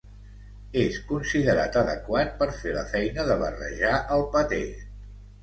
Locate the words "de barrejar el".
3.29-4.27